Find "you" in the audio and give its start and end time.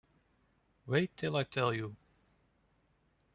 1.75-1.95